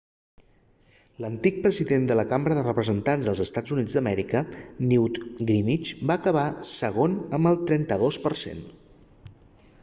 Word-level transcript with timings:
l'antic 1.23 1.59
president 1.65 2.07
de 2.11 2.15
la 2.19 2.23
cambra 2.31 2.55
dels 2.59 2.67
representats 2.69 3.27
dels 3.27 3.99
eua 4.01 4.41
newt 4.93 5.21
gingrich 5.51 5.93
va 6.13 6.19
acabar 6.23 6.47
segon 6.73 7.15
amb 7.41 7.53
el 7.53 7.61
32 7.75 8.21
per 8.27 8.35
cent 8.47 8.67